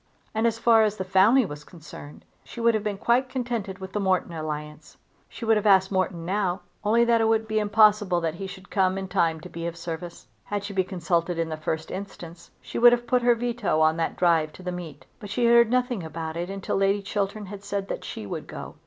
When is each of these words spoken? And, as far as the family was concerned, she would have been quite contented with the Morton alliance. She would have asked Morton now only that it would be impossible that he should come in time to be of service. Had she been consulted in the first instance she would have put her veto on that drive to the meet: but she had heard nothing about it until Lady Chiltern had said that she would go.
And, 0.33 0.47
as 0.47 0.57
far 0.57 0.81
as 0.81 0.97
the 0.97 1.03
family 1.03 1.45
was 1.45 1.63
concerned, 1.63 2.25
she 2.43 2.59
would 2.59 2.73
have 2.73 2.83
been 2.83 2.97
quite 2.97 3.29
contented 3.29 3.77
with 3.77 3.93
the 3.93 3.99
Morton 3.99 4.33
alliance. 4.33 4.97
She 5.29 5.45
would 5.45 5.57
have 5.57 5.67
asked 5.67 5.91
Morton 5.91 6.25
now 6.25 6.61
only 6.83 7.05
that 7.05 7.21
it 7.21 7.27
would 7.27 7.47
be 7.47 7.59
impossible 7.59 8.19
that 8.21 8.33
he 8.33 8.47
should 8.47 8.71
come 8.71 8.97
in 8.97 9.07
time 9.07 9.39
to 9.41 9.47
be 9.47 9.67
of 9.67 9.77
service. 9.77 10.25
Had 10.45 10.63
she 10.63 10.73
been 10.73 10.85
consulted 10.87 11.37
in 11.37 11.49
the 11.49 11.55
first 11.55 11.91
instance 11.91 12.49
she 12.63 12.79
would 12.79 12.93
have 12.93 13.05
put 13.05 13.21
her 13.21 13.35
veto 13.35 13.79
on 13.79 13.97
that 13.97 14.15
drive 14.17 14.51
to 14.53 14.63
the 14.63 14.71
meet: 14.71 15.05
but 15.19 15.29
she 15.29 15.45
had 15.45 15.53
heard 15.53 15.69
nothing 15.69 16.01
about 16.01 16.35
it 16.35 16.49
until 16.49 16.77
Lady 16.77 17.03
Chiltern 17.03 17.45
had 17.45 17.63
said 17.63 17.87
that 17.87 18.03
she 18.03 18.25
would 18.25 18.47
go. 18.47 18.73